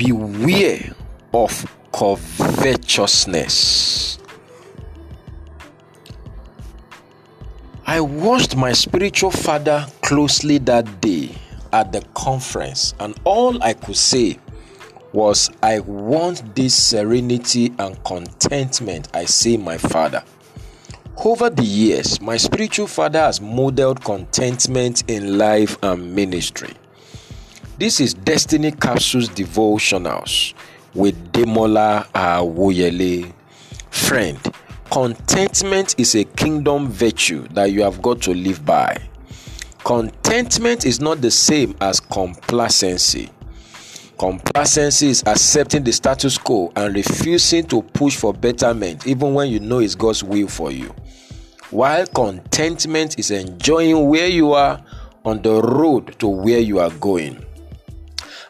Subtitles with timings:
[0.00, 0.94] beware
[1.34, 4.18] of covetousness.
[7.84, 11.34] I watched my spiritual father closely that day
[11.74, 14.38] at the conference, and all I could say
[15.12, 20.24] was, I want this serenity and contentment I see my father.
[21.22, 26.72] Over the years, my spiritual father has modeled contentment in life and ministry.
[27.80, 30.52] This is Destiny Capsules Devotionals
[30.92, 33.32] with Demola Awoyele.
[33.88, 34.38] Friend,
[34.90, 38.98] contentment is a kingdom virtue that you have got to live by.
[39.82, 43.30] Contentment is not the same as complacency.
[44.18, 49.58] Complacency is accepting the status quo and refusing to push for betterment even when you
[49.58, 50.94] know it's God's will for you.
[51.70, 54.84] While contentment is enjoying where you are
[55.24, 57.46] on the road to where you are going.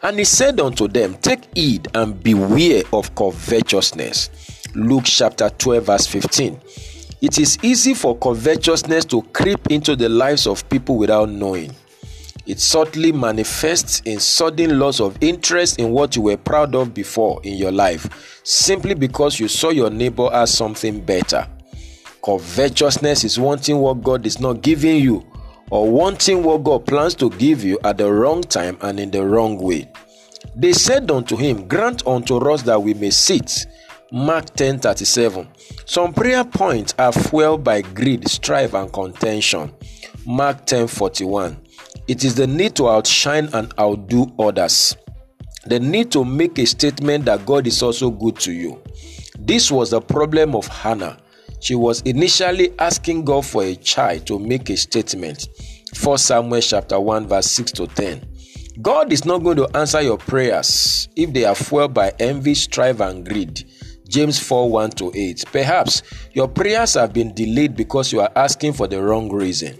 [0.03, 4.29] And he said unto them, Take heed and beware of covetousness.
[4.73, 6.59] Luke chapter 12, verse 15.
[7.21, 11.75] It is easy for covetousness to creep into the lives of people without knowing.
[12.47, 17.39] It subtly manifests in sudden loss of interest in what you were proud of before
[17.43, 21.47] in your life, simply because you saw your neighbor as something better.
[22.25, 25.23] Covetousness is wanting what God is not giving you
[25.71, 29.25] or wanting what God plans to give you at the wrong time and in the
[29.25, 29.91] wrong way.
[30.55, 33.65] They said unto him, Grant unto us that we may sit.
[34.11, 35.47] Mark 10 37.
[35.85, 39.73] Some prayer points are fueled by greed, strife, and contention.
[40.25, 41.57] Mark 10 41.
[42.07, 44.97] It is the need to outshine and outdo others.
[45.65, 48.81] The need to make a statement that God is also good to you.
[49.39, 51.17] This was the problem of Hannah.
[51.61, 55.47] She was initially asking God for a child to make a statement.
[56.03, 58.27] 1 Samuel chapter 1 verse 6 to 10.
[58.81, 62.99] God is not going to answer your prayers if they are fueled by envy, strife,
[62.99, 63.69] and greed.
[64.07, 65.45] James 4 1 to 8.
[65.51, 66.01] Perhaps
[66.33, 69.77] your prayers have been delayed because you are asking for the wrong reason.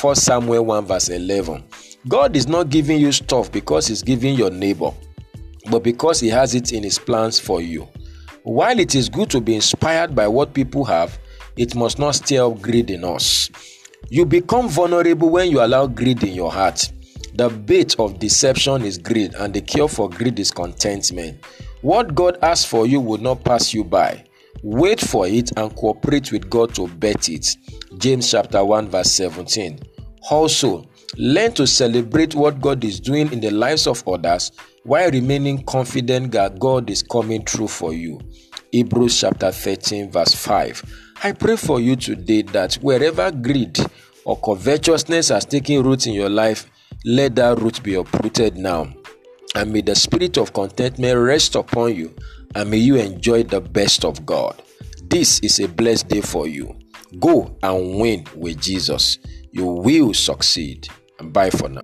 [0.00, 1.62] 1 Samuel 1 verse 11.
[2.08, 4.90] God is not giving you stuff because He's giving your neighbor,
[5.70, 7.86] but because He has it in His plans for you.
[8.42, 11.18] While it is good to be inspired by what people have,
[11.56, 13.50] it must not stir up greed in us.
[14.08, 16.90] You become vulnerable when you allow greed in your heart.
[17.34, 21.44] The bait of deception is greed, and the cure for greed is contentment.
[21.82, 24.24] What God asks for you will not pass you by.
[24.62, 27.46] Wait for it and cooperate with God to bet it.
[27.98, 29.80] James chapter 1 verse 17.
[30.30, 30.86] Also,
[31.16, 34.52] learn to celebrate what God is doing in the lives of others
[34.84, 38.20] while remaining confident that God is coming through for you.
[38.72, 40.82] Hebrews chapter 13, verse 5.
[41.22, 43.78] I pray for you today that wherever greed
[44.24, 46.70] or covetousness has taken root in your life,
[47.04, 48.92] let that root be uprooted now.
[49.54, 52.14] And may the spirit of contentment rest upon you,
[52.54, 54.62] and may you enjoy the best of God.
[55.02, 56.78] This is a blessed day for you.
[57.18, 59.18] Go and win with Jesus.
[59.50, 60.88] You will succeed.
[61.22, 61.82] Bye for now.